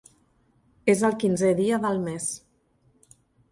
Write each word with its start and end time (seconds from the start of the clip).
És 0.93 1.03
el 1.09 1.17
quinzè 1.25 1.53
dia 1.61 1.81
del 1.85 2.01
mes. 2.09 2.27